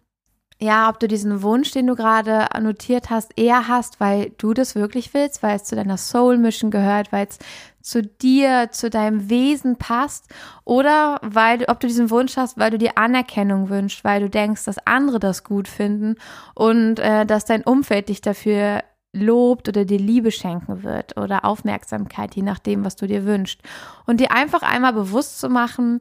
[0.60, 4.74] ja, ob du diesen Wunsch, den du gerade notiert hast, eher hast, weil du das
[4.74, 7.38] wirklich willst, weil es zu deiner Soul Mission gehört, weil es
[7.84, 10.32] zu dir, zu deinem Wesen passt
[10.64, 14.64] oder weil ob du diesen Wunsch hast, weil du dir Anerkennung wünschst, weil du denkst,
[14.64, 16.16] dass andere das gut finden
[16.54, 22.34] und äh, dass dein Umfeld dich dafür lobt oder dir Liebe schenken wird oder Aufmerksamkeit,
[22.34, 23.60] je nachdem, was du dir wünschst.
[24.06, 26.00] Und dir einfach einmal bewusst zu machen,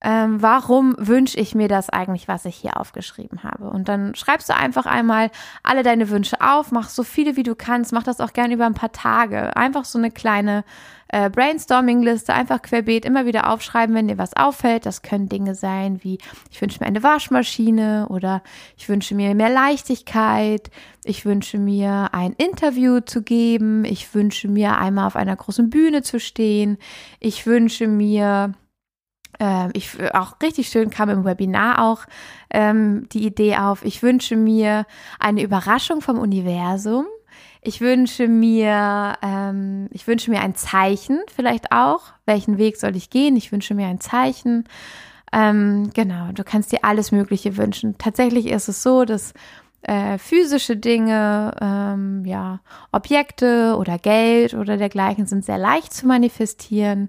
[0.00, 3.68] ähm, warum wünsche ich mir das eigentlich, was ich hier aufgeschrieben habe?
[3.68, 5.30] Und dann schreibst du einfach einmal
[5.64, 8.66] alle deine Wünsche auf, mach so viele wie du kannst, mach das auch gerne über
[8.66, 9.56] ein paar Tage.
[9.56, 10.62] Einfach so eine kleine
[11.08, 14.86] äh, Brainstorming-Liste, einfach querbeet immer wieder aufschreiben, wenn dir was auffällt.
[14.86, 16.18] Das können Dinge sein wie,
[16.50, 18.42] ich wünsche mir eine Waschmaschine oder
[18.76, 20.70] ich wünsche mir mehr Leichtigkeit,
[21.04, 26.02] ich wünsche mir ein Interview zu geben, ich wünsche mir einmal auf einer großen Bühne
[26.02, 26.78] zu stehen,
[27.18, 28.54] ich wünsche mir
[29.40, 32.02] äh, ich auch richtig schön kam im Webinar auch
[32.50, 33.84] ähm, die Idee auf.
[33.84, 34.86] Ich wünsche mir
[35.18, 37.06] eine Überraschung vom Universum.
[37.60, 42.02] Ich wünsche mir, ähm, ich wünsche mir ein Zeichen, vielleicht auch.
[42.24, 43.36] Welchen Weg soll ich gehen?
[43.36, 44.64] Ich wünsche mir ein Zeichen.
[45.32, 47.98] Ähm, genau, du kannst dir alles Mögliche wünschen.
[47.98, 49.34] Tatsächlich ist es so, dass
[49.82, 52.60] äh, physische Dinge, ähm, ja,
[52.92, 57.08] Objekte oder Geld oder dergleichen sind sehr leicht zu manifestieren.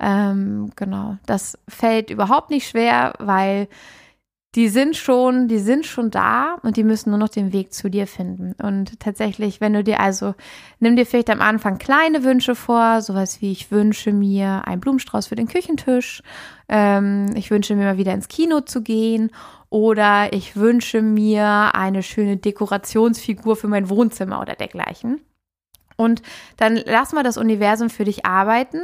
[0.00, 3.68] Ähm, genau, das fällt überhaupt nicht schwer, weil
[4.56, 7.88] die sind schon, die sind schon da und die müssen nur noch den Weg zu
[7.88, 8.54] dir finden.
[8.60, 10.34] Und tatsächlich, wenn du dir also,
[10.80, 15.28] nimm dir vielleicht am Anfang kleine Wünsche vor, sowas wie ich wünsche mir einen Blumenstrauß
[15.28, 16.22] für den Küchentisch,
[16.68, 19.30] ähm, ich wünsche mir mal wieder ins Kino zu gehen
[19.68, 25.20] oder ich wünsche mir eine schöne Dekorationsfigur für mein Wohnzimmer oder dergleichen.
[25.96, 26.22] Und
[26.56, 28.80] dann lass mal das Universum für dich arbeiten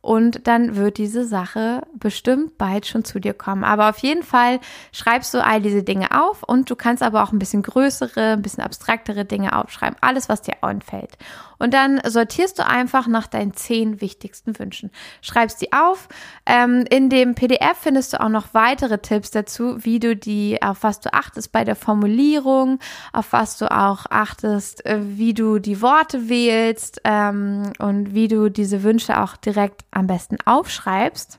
[0.00, 3.64] und dann wird diese Sache bestimmt bald schon zu dir kommen.
[3.64, 4.60] Aber auf jeden Fall
[4.92, 8.42] schreibst du all diese Dinge auf und du kannst aber auch ein bisschen größere, ein
[8.42, 9.96] bisschen abstraktere Dinge aufschreiben.
[10.00, 11.18] Alles, was dir einfällt.
[11.58, 14.90] Und dann sortierst du einfach nach deinen zehn wichtigsten Wünschen.
[15.22, 16.08] Schreibst die auf.
[16.44, 20.82] Ähm, in dem PDF findest du auch noch weitere Tipps dazu, wie du die, auf
[20.82, 22.78] was du achtest bei der Formulierung,
[23.12, 28.50] auf was du auch achtest, äh, wie du die Worte wählst ähm, und wie du
[28.50, 31.38] diese Wünsche auch direkt am besten aufschreibst.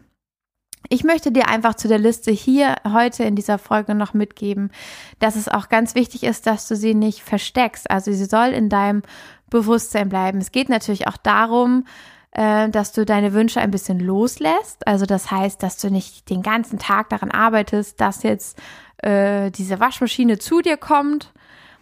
[0.90, 4.72] Ich möchte dir einfach zu der Liste hier heute in dieser Folge noch mitgeben,
[5.20, 7.92] dass es auch ganz wichtig ist, dass du sie nicht versteckst.
[7.92, 9.02] Also sie soll in deinem
[9.50, 10.40] Bewusstsein bleiben.
[10.40, 11.86] Es geht natürlich auch darum,
[12.32, 14.86] äh, dass du deine Wünsche ein bisschen loslässt.
[14.86, 18.60] Also das heißt, dass du nicht den ganzen Tag daran arbeitest, dass jetzt
[18.98, 21.32] äh, diese Waschmaschine zu dir kommt,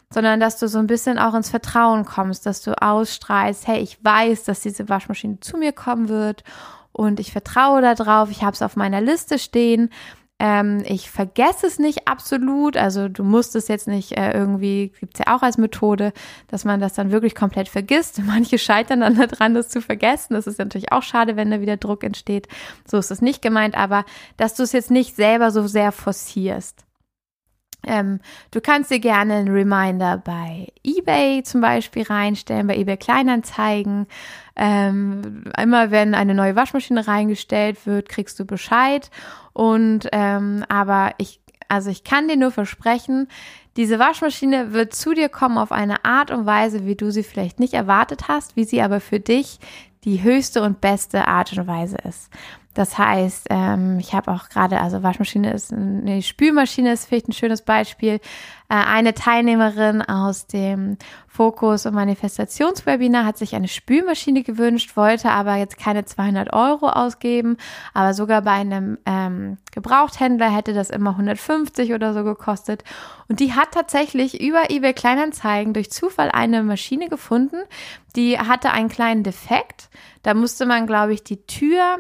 [0.10, 4.04] sondern dass du so ein bisschen auch ins Vertrauen kommst, dass du ausstrahlst, hey, ich
[4.04, 6.44] weiß, dass diese Waschmaschine zu mir kommen wird
[6.92, 9.90] und ich vertraue darauf, ich habe es auf meiner Liste stehen.
[10.38, 15.20] Ähm, ich vergesse es nicht absolut, also du musst es jetzt nicht äh, irgendwie, gibt's
[15.20, 16.12] ja auch als Methode,
[16.48, 18.22] dass man das dann wirklich komplett vergisst.
[18.26, 20.34] Manche scheitern dann daran, das zu vergessen.
[20.34, 22.50] Das ist natürlich auch schade, wenn da wieder Druck entsteht.
[22.86, 24.04] So ist es nicht gemeint, aber
[24.36, 26.85] dass du es jetzt nicht selber so sehr forcierst.
[27.86, 28.20] Ähm,
[28.52, 34.08] du kannst dir gerne einen Reminder bei eBay zum Beispiel reinstellen, bei eBay Kleinanzeigen.
[34.56, 39.10] Ähm, immer wenn eine neue Waschmaschine reingestellt wird, kriegst du Bescheid.
[39.54, 43.28] Und ähm, aber ich, also ich kann dir nur versprechen,
[43.78, 47.60] diese Waschmaschine wird zu dir kommen auf eine Art und Weise, wie du sie vielleicht
[47.60, 49.60] nicht erwartet hast, wie sie aber für dich
[50.06, 52.30] die höchste und beste Art und Weise ist.
[52.76, 57.34] Das heißt, ähm, ich habe auch gerade, also Waschmaschine ist, eine Spülmaschine ist vielleicht ein
[57.34, 58.16] schönes Beispiel.
[58.16, 58.20] Äh,
[58.68, 65.78] eine Teilnehmerin aus dem Fokus- und Manifestationswebinar hat sich eine Spülmaschine gewünscht, wollte aber jetzt
[65.78, 67.56] keine 200 Euro ausgeben,
[67.94, 72.84] aber sogar bei einem ähm, Gebrauchthändler hätte das immer 150 oder so gekostet.
[73.30, 77.58] Und die hat tatsächlich über eBay Kleinanzeigen durch Zufall eine Maschine gefunden,
[78.18, 79.90] die hatte einen kleinen Defekt.
[80.24, 82.00] Da musste man, glaube ich, die Tür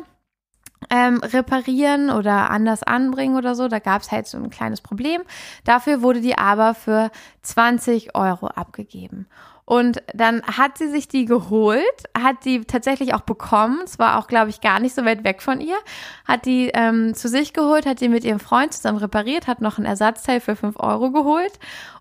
[0.89, 3.67] ähm, reparieren oder anders anbringen oder so.
[3.67, 5.21] Da gab es halt so ein kleines Problem.
[5.63, 7.11] Dafür wurde die aber für
[7.41, 9.27] 20 Euro abgegeben.
[9.65, 11.81] Und dann hat sie sich die geholt,
[12.15, 13.79] hat die tatsächlich auch bekommen.
[13.83, 15.77] Es war auch, glaube ich, gar nicht so weit weg von ihr.
[16.23, 19.79] Hat die ähm, zu sich geholt, hat die mit ihrem Freund zusammen repariert, hat noch
[19.79, 21.53] ein Ersatzteil für fünf Euro geholt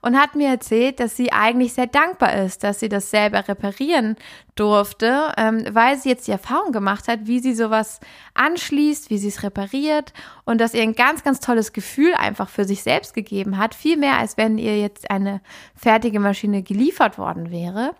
[0.02, 4.16] und hat mir erzählt, dass sie eigentlich sehr dankbar ist, dass sie das selber reparieren
[4.54, 8.00] durfte, ähm, weil sie jetzt die Erfahrung gemacht hat, wie sie sowas
[8.34, 10.12] anschließt, wie sie es repariert
[10.44, 13.96] und dass ihr ein ganz, ganz tolles Gefühl einfach für sich selbst gegeben hat, viel
[13.96, 15.40] mehr als wenn ihr jetzt eine
[15.74, 17.94] fertige Maschine geliefert worden wäre.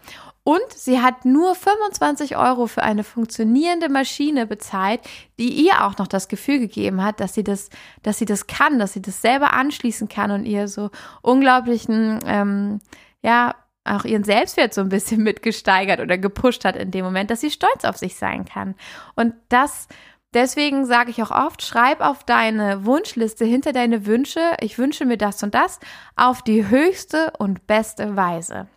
[0.45, 5.01] Und sie hat nur 25 Euro für eine funktionierende Maschine bezahlt,
[5.38, 7.71] die ihr auch noch das Gefühl gegeben hat, dass sie das,
[8.03, 10.90] dass sie das kann, dass sie das selber anschließen kann und ihr so
[11.23, 12.81] unglaublichen, ähm,
[13.23, 17.40] ja, auch ihren Selbstwert so ein bisschen mitgesteigert oder gepusht hat in dem Moment, dass
[17.40, 18.75] sie stolz auf sich sein kann.
[19.14, 19.88] Und das,
[20.33, 25.18] deswegen sage ich auch oft, schreib auf deine Wunschliste hinter deine Wünsche, ich wünsche mir
[25.18, 25.79] das und das,
[26.16, 28.68] auf die höchste und beste Weise.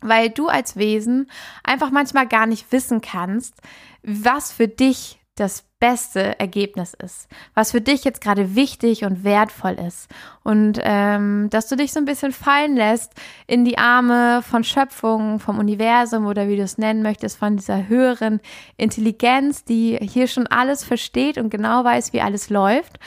[0.00, 1.30] Weil du als Wesen
[1.62, 3.54] einfach manchmal gar nicht wissen kannst,
[4.02, 9.72] was für dich das beste Ergebnis ist, was für dich jetzt gerade wichtig und wertvoll
[9.72, 10.08] ist.
[10.44, 13.14] Und ähm, dass du dich so ein bisschen fallen lässt
[13.46, 17.88] in die Arme von Schöpfung, vom Universum oder wie du es nennen möchtest, von dieser
[17.88, 18.40] höheren
[18.76, 22.98] Intelligenz, die hier schon alles versteht und genau weiß, wie alles läuft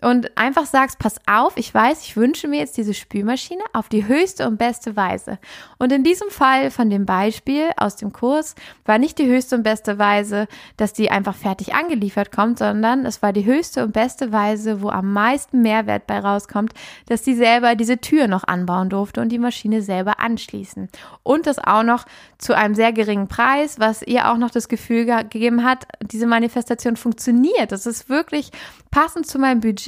[0.00, 4.06] und einfach sagst, pass auf, ich weiß, ich wünsche mir jetzt diese Spülmaschine auf die
[4.06, 5.38] höchste und beste Weise.
[5.78, 8.54] Und in diesem Fall von dem Beispiel aus dem Kurs
[8.84, 13.22] war nicht die höchste und beste Weise, dass die einfach fertig angeliefert kommt, sondern es
[13.22, 16.74] war die höchste und beste Weise, wo am meisten Mehrwert bei rauskommt,
[17.06, 20.88] dass sie selber diese Tür noch anbauen durfte und die Maschine selber anschließen.
[21.22, 22.04] Und das auch noch
[22.38, 26.96] zu einem sehr geringen Preis, was ihr auch noch das Gefühl gegeben hat, diese Manifestation
[26.96, 27.72] funktioniert.
[27.72, 28.50] Das ist wirklich
[28.90, 29.83] passend zu meinem Budget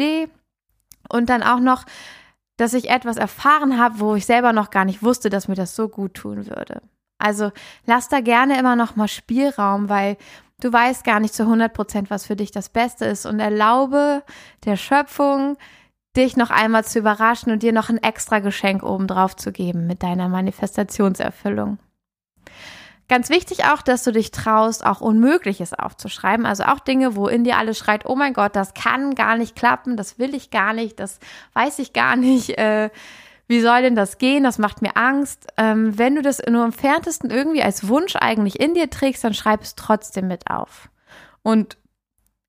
[1.09, 1.85] und dann auch noch,
[2.56, 5.76] dass ich etwas erfahren habe, wo ich selber noch gar nicht wusste, dass mir das
[5.76, 6.82] so gut tun würde.
[7.18, 7.52] Also
[7.87, 10.16] lass da gerne immer noch mal Spielraum, weil
[10.61, 14.22] du weißt gar nicht zu 100 Prozent, was für dich das Beste ist und erlaube
[14.64, 15.56] der Schöpfung,
[16.16, 20.02] dich noch einmal zu überraschen und dir noch ein extra Geschenk obendrauf zu geben mit
[20.02, 21.78] deiner Manifestationserfüllung.
[23.09, 26.45] Ganz wichtig auch, dass du dich traust, auch Unmögliches aufzuschreiben.
[26.45, 29.55] Also auch Dinge, wo in dir alles schreit, oh mein Gott, das kann gar nicht
[29.55, 31.21] klappen, das will ich gar nicht, das
[31.55, 32.59] weiß ich gar nicht.
[32.59, 32.90] Äh,
[33.47, 34.42] wie soll denn das gehen?
[34.42, 35.47] Das macht mir Angst.
[35.57, 39.35] Ähm, wenn du das nur im Ferntesten irgendwie als Wunsch eigentlich in dir trägst, dann
[39.35, 40.90] schreib es trotzdem mit auf.
[41.42, 41.77] Und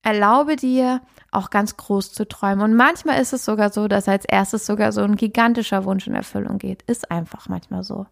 [0.02, 2.62] erlaube dir, auch ganz groß zu träumen.
[2.62, 6.14] Und manchmal ist es sogar so, dass als erstes sogar so ein gigantischer Wunsch in
[6.14, 6.82] Erfüllung geht.
[6.82, 8.06] Ist einfach manchmal so.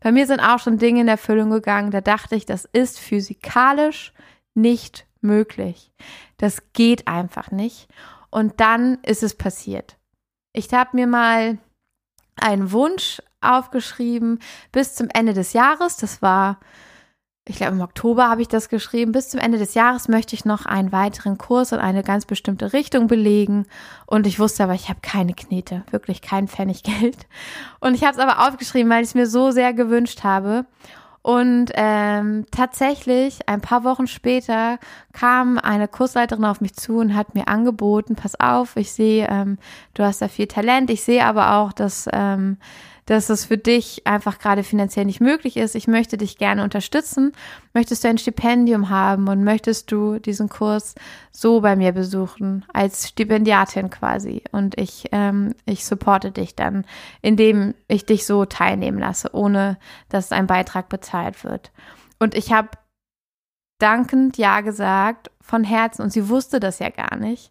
[0.00, 4.12] Bei mir sind auch schon Dinge in Erfüllung gegangen, da dachte ich, das ist physikalisch
[4.54, 5.92] nicht möglich.
[6.38, 7.88] Das geht einfach nicht.
[8.30, 9.96] Und dann ist es passiert.
[10.52, 11.58] Ich habe mir mal
[12.36, 14.38] einen Wunsch aufgeschrieben
[14.70, 15.96] bis zum Ende des Jahres.
[15.96, 16.58] Das war
[17.48, 19.10] ich glaube, im Oktober habe ich das geschrieben.
[19.10, 22.72] Bis zum Ende des Jahres möchte ich noch einen weiteren Kurs in eine ganz bestimmte
[22.72, 23.66] Richtung belegen.
[24.06, 27.26] Und ich wusste aber, ich habe keine Knete, wirklich kein Pfennig Geld.
[27.80, 30.66] Und ich habe es aber aufgeschrieben, weil ich es mir so sehr gewünscht habe.
[31.22, 34.78] Und ähm, tatsächlich, ein paar Wochen später
[35.12, 39.58] kam eine Kursleiterin auf mich zu und hat mir angeboten, pass auf, ich sehe, ähm,
[39.94, 42.58] du hast da viel Talent, ich sehe aber auch, dass ähm,
[43.06, 45.74] dass es für dich einfach gerade finanziell nicht möglich ist.
[45.74, 47.32] Ich möchte dich gerne unterstützen.
[47.74, 50.94] Möchtest du ein Stipendium haben und möchtest du diesen Kurs
[51.32, 54.42] so bei mir besuchen, als Stipendiatin quasi?
[54.52, 56.84] Und ich, ähm, ich supporte dich dann,
[57.22, 61.72] indem ich dich so teilnehmen lasse, ohne dass ein Beitrag bezahlt wird.
[62.20, 62.68] Und ich habe
[63.78, 67.50] dankend Ja gesagt, von Herzen, und sie wusste das ja gar nicht.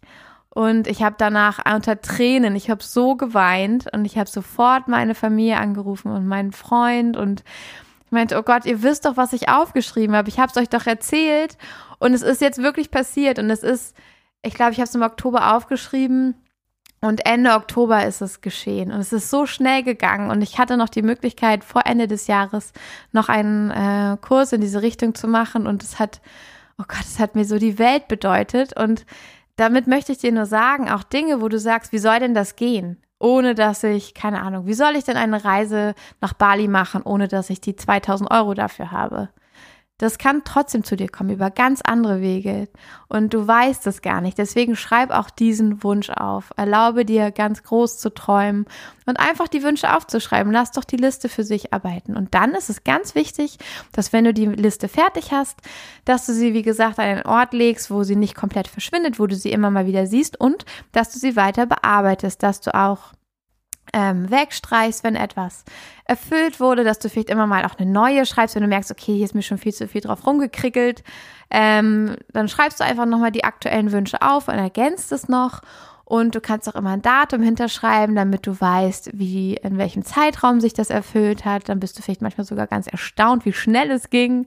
[0.54, 5.14] Und ich habe danach unter Tränen, ich habe so geweint und ich habe sofort meine
[5.14, 7.42] Familie angerufen und meinen Freund und
[8.04, 10.28] ich meinte, oh Gott, ihr wisst doch, was ich aufgeschrieben habe.
[10.28, 11.56] Ich habe es euch doch erzählt
[11.98, 13.96] und es ist jetzt wirklich passiert und es ist,
[14.42, 16.34] ich glaube, ich habe es im Oktober aufgeschrieben
[17.00, 20.76] und Ende Oktober ist es geschehen und es ist so schnell gegangen und ich hatte
[20.76, 22.74] noch die Möglichkeit vor Ende des Jahres
[23.10, 26.20] noch einen äh, Kurs in diese Richtung zu machen und es hat,
[26.76, 29.06] oh Gott, es hat mir so die Welt bedeutet und
[29.62, 32.56] damit möchte ich dir nur sagen, auch Dinge, wo du sagst, wie soll denn das
[32.56, 33.00] gehen?
[33.20, 37.28] Ohne dass ich, keine Ahnung, wie soll ich denn eine Reise nach Bali machen, ohne
[37.28, 39.28] dass ich die 2000 Euro dafür habe?
[40.02, 42.66] Das kann trotzdem zu dir kommen über ganz andere Wege
[43.06, 44.36] und du weißt es gar nicht.
[44.36, 46.50] Deswegen schreib auch diesen Wunsch auf.
[46.56, 48.66] Erlaube dir ganz groß zu träumen
[49.06, 50.52] und einfach die Wünsche aufzuschreiben.
[50.52, 52.16] Lass doch die Liste für sich arbeiten.
[52.16, 53.58] Und dann ist es ganz wichtig,
[53.92, 55.60] dass wenn du die Liste fertig hast,
[56.04, 59.28] dass du sie, wie gesagt, an einen Ort legst, wo sie nicht komplett verschwindet, wo
[59.28, 63.12] du sie immer mal wieder siehst und dass du sie weiter bearbeitest, dass du auch
[63.92, 65.64] ähm, wegstreichst, wenn etwas
[66.04, 69.14] erfüllt wurde, dass du vielleicht immer mal auch eine neue schreibst, wenn du merkst, okay,
[69.14, 71.02] hier ist mir schon viel zu viel drauf rumgekrickelt,
[71.50, 75.60] ähm, dann schreibst du einfach nochmal die aktuellen Wünsche auf und ergänzt es noch
[76.12, 80.60] und du kannst auch immer ein Datum hinterschreiben, damit du weißt, wie, in welchem Zeitraum
[80.60, 81.70] sich das erfüllt hat.
[81.70, 84.46] Dann bist du vielleicht manchmal sogar ganz erstaunt, wie schnell es ging.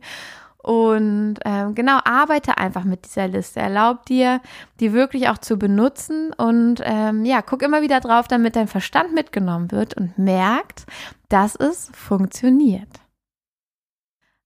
[0.66, 3.60] Und ähm, genau, arbeite einfach mit dieser Liste.
[3.60, 4.42] Erlaub dir,
[4.80, 9.14] die wirklich auch zu benutzen und ähm, ja, guck immer wieder drauf, damit dein Verstand
[9.14, 10.88] mitgenommen wird und merkt,
[11.30, 12.90] dass es funktioniert.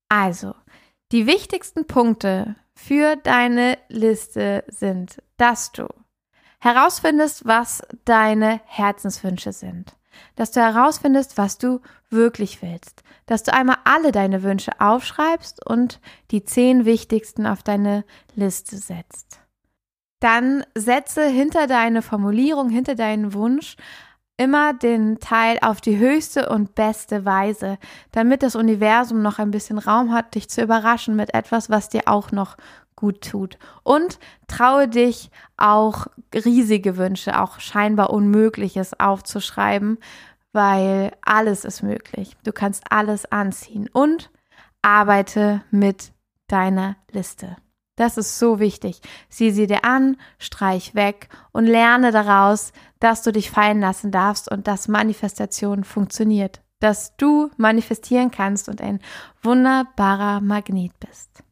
[0.10, 0.56] Also,
[1.14, 5.88] die wichtigsten Punkte für deine Liste sind, dass du
[6.60, 9.96] herausfindest, was deine Herzenswünsche sind
[10.36, 16.00] dass du herausfindest, was du wirklich willst, dass du einmal alle deine Wünsche aufschreibst und
[16.32, 18.04] die zehn wichtigsten auf deine
[18.36, 19.40] Liste setzt.
[20.20, 23.78] Dann setze hinter deine Formulierung, hinter deinen Wunsch
[24.40, 27.78] immer den Teil auf die höchste und beste Weise,
[28.12, 32.04] damit das Universum noch ein bisschen Raum hat, dich zu überraschen mit etwas, was dir
[32.06, 32.56] auch noch
[33.00, 33.58] gut tut.
[33.84, 39.98] Und traue dich auch riesige Wünsche, auch scheinbar Unmögliches aufzuschreiben,
[40.52, 42.36] weil alles ist möglich.
[42.44, 44.30] Du kannst alles anziehen und
[44.82, 46.12] arbeite mit
[46.48, 47.56] deiner Liste.
[47.96, 49.02] Das ist so wichtig.
[49.30, 54.50] Sieh sie dir an, streich weg und lerne daraus, dass du dich fallen lassen darfst
[54.52, 56.62] und dass Manifestation funktioniert.
[56.80, 59.00] Dass du manifestieren kannst und ein
[59.42, 61.44] wunderbarer Magnet bist.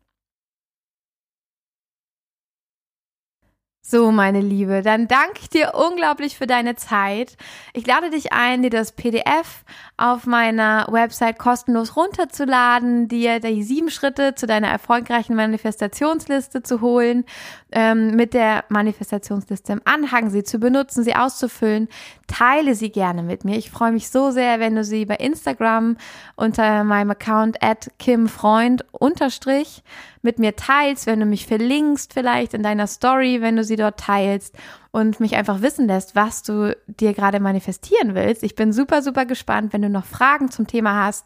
[3.90, 7.38] So, meine Liebe, dann danke ich dir unglaublich für deine Zeit.
[7.72, 9.64] Ich lade dich ein, dir das PDF
[9.96, 17.24] auf meiner Website kostenlos runterzuladen, dir die sieben Schritte zu deiner erfolgreichen Manifestationsliste zu holen,
[17.72, 21.90] ähm, mit der Manifestationsliste im Anhang, sie zu benutzen, sie auszufüllen.
[22.28, 23.58] Teile sie gerne mit mir.
[23.58, 25.98] Ich freue mich so sehr, wenn du sie bei Instagram
[26.36, 29.84] unter meinem Account at kimfreund unterstrich
[30.22, 34.00] mit mir teilst, wenn du mich verlinkst vielleicht in deiner Story, wenn du sie dort
[34.00, 34.56] teilst
[34.92, 38.44] und mich einfach wissen lässt, was du dir gerade manifestieren willst.
[38.44, 39.74] Ich bin super, super gespannt.
[39.74, 41.26] Wenn du noch Fragen zum Thema hast,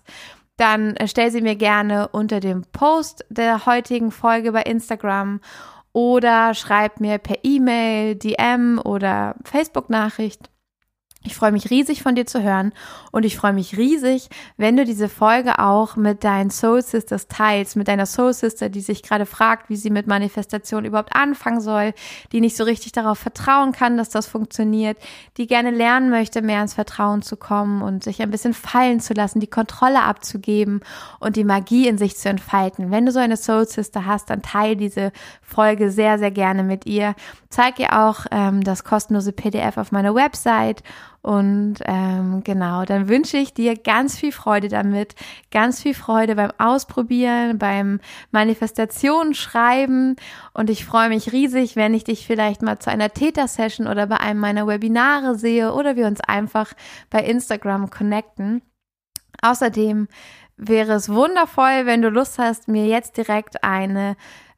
[0.57, 5.39] dann stell sie mir gerne unter dem Post der heutigen Folge bei Instagram
[5.93, 10.50] oder schreib mir per E-Mail, DM oder Facebook-Nachricht.
[11.23, 12.73] Ich freue mich riesig von dir zu hören
[13.11, 17.75] und ich freue mich riesig, wenn du diese Folge auch mit deinen Soul Sisters teilst,
[17.75, 21.93] mit deiner Soul Sister, die sich gerade fragt, wie sie mit Manifestation überhaupt anfangen soll,
[22.31, 24.97] die nicht so richtig darauf vertrauen kann, dass das funktioniert,
[25.37, 29.13] die gerne lernen möchte, mehr ins Vertrauen zu kommen und sich ein bisschen fallen zu
[29.13, 30.81] lassen, die Kontrolle abzugeben
[31.19, 32.89] und die Magie in sich zu entfalten.
[32.89, 35.11] Wenn du so eine Soul Sister hast, dann teile diese
[35.43, 37.13] Folge sehr, sehr gerne mit ihr.
[37.49, 40.81] Zeig ihr auch ähm, das kostenlose PDF auf meiner Website
[41.21, 45.13] und ähm, genau, dann wünsche ich dir ganz viel Freude damit,
[45.51, 47.99] ganz viel Freude beim Ausprobieren, beim
[48.31, 50.15] Manifestationen schreiben.
[50.53, 54.17] Und ich freue mich riesig, wenn ich dich vielleicht mal zu einer Täter-Session oder bei
[54.17, 56.73] einem meiner Webinare sehe oder wir uns einfach
[57.11, 58.63] bei Instagram connecten.
[59.43, 60.07] Außerdem
[60.57, 64.15] wäre es wundervoll, wenn du Lust hast, mir jetzt direkt eine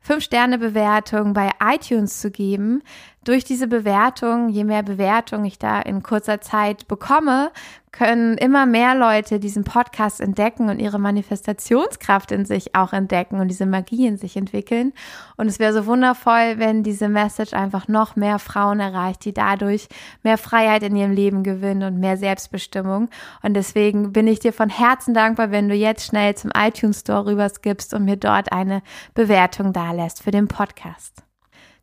[0.07, 2.81] 5-Sterne-Bewertung bei iTunes zu geben.
[3.23, 7.51] Durch diese Bewertung, je mehr Bewertung ich da in kurzer Zeit bekomme,
[7.93, 13.47] können immer mehr Leute diesen Podcast entdecken und ihre Manifestationskraft in sich auch entdecken und
[13.47, 14.93] diese Magie in sich entwickeln.
[15.37, 19.87] Und es wäre so wundervoll, wenn diese Message einfach noch mehr Frauen erreicht, die dadurch
[20.23, 23.09] mehr Freiheit in ihrem Leben gewinnen und mehr Selbstbestimmung.
[23.43, 27.27] Und deswegen bin ich dir von Herzen dankbar, wenn du jetzt schnell zum iTunes Store
[27.27, 28.81] rüberskippst und mir dort eine
[29.13, 31.23] Bewertung dalässt für den Podcast.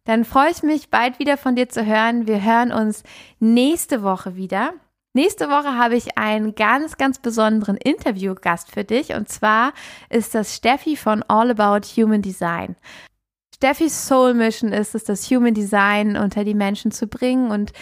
[0.04, 2.26] Dann freue ich mich, bald wieder von dir zu hören.
[2.26, 3.04] Wir hören uns
[3.38, 4.72] nächste Woche wieder.
[5.12, 9.72] Nächste Woche habe ich einen ganz, ganz besonderen Interviewgast für dich und zwar
[10.08, 12.76] ist das Steffi von All About Human Design.
[13.56, 17.72] Steffis Soul Mission ist es, das Human Design unter die Menschen zu bringen und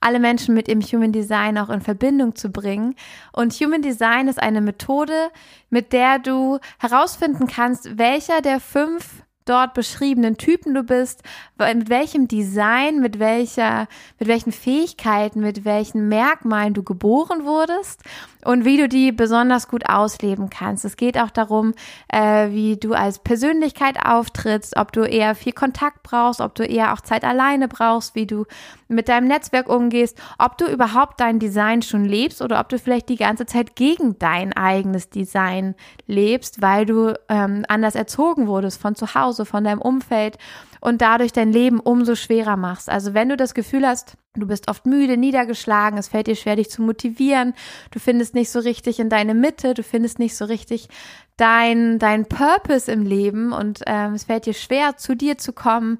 [0.00, 2.94] alle Menschen mit dem Human Design auch in Verbindung zu bringen.
[3.32, 5.30] Und Human Design ist eine Methode,
[5.68, 11.22] mit der du herausfinden kannst, welcher der fünf dort beschriebenen Typen du bist,
[11.58, 13.88] mit welchem Design, mit welcher,
[14.18, 18.02] mit welchen Fähigkeiten, mit welchen Merkmalen du geboren wurdest
[18.44, 20.84] und wie du die besonders gut ausleben kannst.
[20.84, 21.74] Es geht auch darum,
[22.08, 26.92] äh, wie du als Persönlichkeit auftrittst, ob du eher viel Kontakt brauchst, ob du eher
[26.92, 28.44] auch Zeit alleine brauchst, wie du
[28.88, 33.08] mit deinem Netzwerk umgehst, ob du überhaupt dein Design schon lebst oder ob du vielleicht
[33.08, 35.74] die ganze Zeit gegen dein eigenes Design
[36.06, 40.38] lebst, weil du ähm, anders erzogen wurdest von zu Hause, von deinem Umfeld
[40.80, 42.88] und dadurch dein Leben umso schwerer machst.
[42.88, 46.56] Also wenn du das Gefühl hast, du bist oft müde, niedergeschlagen, es fällt dir schwer,
[46.56, 47.54] dich zu motivieren,
[47.90, 50.88] du findest nicht so richtig in deine Mitte, du findest nicht so richtig
[51.36, 55.98] dein, dein Purpose im Leben und ähm, es fällt dir schwer, zu dir zu kommen,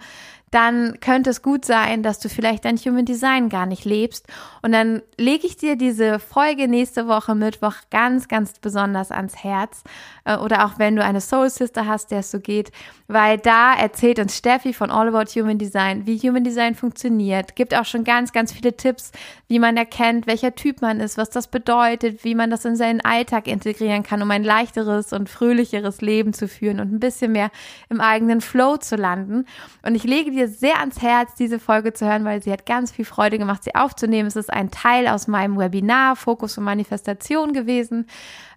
[0.51, 4.27] dann könnte es gut sein, dass du vielleicht dein Human Design gar nicht lebst.
[4.63, 9.83] Und dann lege ich dir diese Folge nächste Woche Mittwoch ganz, ganz besonders ans Herz.
[10.25, 12.71] Äh, oder auch wenn du eine Soul Sister hast, der es so geht,
[13.09, 17.57] weil da erzählt uns Steffi von All About Human Design, wie Human Design funktioniert.
[17.57, 19.13] Gibt auch schon ganz, ganz viele Tipps,
[19.49, 23.01] wie man erkennt, welcher Typ man ist, was das bedeutet, wie man das in seinen
[23.01, 27.51] Alltag integrieren kann, um ein leichteres und fröhlicheres Leben zu führen und ein bisschen mehr
[27.89, 29.47] im eigenen Flow zu landen.
[29.83, 32.93] Und ich lege dir sehr ans Herz, diese Folge zu hören, weil sie hat ganz
[32.93, 34.29] viel Freude gemacht, sie aufzunehmen.
[34.29, 38.07] Es ist ein Teil aus meinem Webinar Fokus und Manifestation gewesen,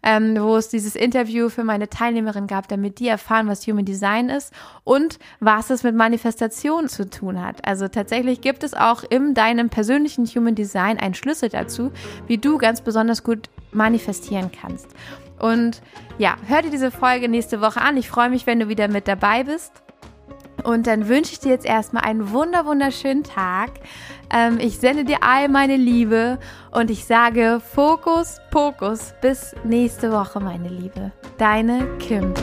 [0.04, 4.30] ähm, wo es dieses Interview für meine Teilnehmerin gab, damit die erfahren, was Human Design
[4.30, 4.54] ist
[4.84, 7.66] und was es mit Manifestation zu tun hat.
[7.66, 11.92] Also tatsächlich gibt es auch in deinem persönlichen Human Design einen Schlüssel dazu,
[12.28, 14.88] wie du ganz besonders gut manifestieren kannst.
[15.40, 15.82] Und
[16.20, 17.98] ja, hör dir diese Folge nächste Woche an.
[17.98, 19.72] Ich freue mich, wenn du wieder mit dabei bist.
[20.64, 23.72] Und dann wünsche ich dir jetzt erstmal einen wunder wunderschönen Tag.
[24.34, 26.40] Ähm, ich sende dir all meine Liebe
[26.72, 29.14] und ich sage Fokus, Pokus.
[29.22, 31.12] Bis nächste Woche, meine Liebe.
[31.38, 32.34] Deine Kim.